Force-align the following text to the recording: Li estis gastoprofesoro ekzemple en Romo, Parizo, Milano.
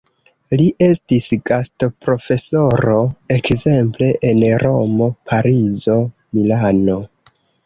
Li 0.59 0.63
estis 0.85 1.27
gastoprofesoro 1.49 2.95
ekzemple 3.37 4.09
en 4.31 4.43
Romo, 4.65 5.11
Parizo, 5.29 5.99
Milano. 6.41 6.99